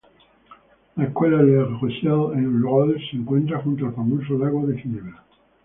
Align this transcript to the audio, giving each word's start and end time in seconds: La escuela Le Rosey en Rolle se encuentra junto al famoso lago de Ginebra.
La 0.97 1.03
escuela 1.03 1.43
Le 1.43 1.63
Rosey 1.63 2.07
en 2.09 2.61
Rolle 2.67 2.99
se 3.11 3.15
encuentra 3.17 3.61
junto 3.61 3.85
al 3.85 3.93
famoso 3.93 4.35
lago 4.35 4.65
de 4.65 4.79
Ginebra. 4.81 5.23